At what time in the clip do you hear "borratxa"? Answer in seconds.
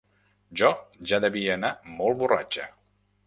2.23-2.69